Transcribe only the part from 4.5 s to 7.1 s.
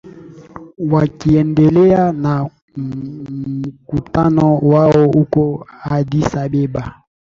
wao huko addis ababa